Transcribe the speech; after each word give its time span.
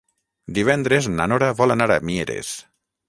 Divendres 0.57 1.09
na 1.19 1.27
Nora 1.33 1.51
vol 1.63 1.75
anar 1.75 1.89
a 1.97 1.99
Mieres. 2.11 2.55